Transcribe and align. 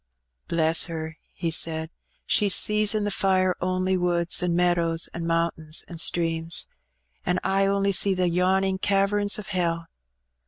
"Bless 0.47 0.85
her!" 0.85 1.19
he 1.31 1.51
said. 1.51 1.91
"She 2.25 2.49
sees 2.49 2.95
in 2.95 3.03
the 3.03 3.11
fire 3.11 3.55
only 3.61 3.95
woods, 3.97 4.41
an' 4.41 4.55
meadows, 4.55 5.07
an' 5.13 5.25
mount^/ins, 5.25 5.83
an' 5.87 5.99
streams; 5.99 6.65
an' 7.23 7.37
I 7.43 7.67
only 7.67 7.91
see 7.91 8.15
the 8.15 8.27
yawning 8.27 8.79
caverns 8.79 9.37
o' 9.37 9.43
hell. 9.43 9.85